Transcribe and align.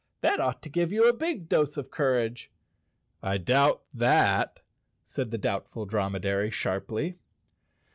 That 0.21 0.39
ought 0.39 0.63
to 0.63 0.69
give 0.69 0.91
you 0.91 1.07
a 1.07 1.13
big 1.13 1.47
dose 1.47 1.77
of 1.77 1.91
cour¬ 1.91 2.23
age." 2.25 2.49
"I 3.21 3.37
doubt 3.37 3.83
that," 3.93 4.61
said 5.05 5.29
the 5.29 5.37
Doubtful 5.37 5.85
Dromedary 5.85 6.49
sharply. 6.49 7.19